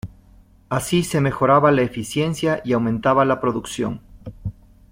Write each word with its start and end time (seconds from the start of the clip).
Así 0.69 1.03
se 1.03 1.21
mejoraba 1.21 1.71
la 1.71 1.83
eficiencia 1.83 2.63
y 2.65 2.73
aumentaba 2.73 3.23
la 3.23 3.39
producción. 3.39 4.01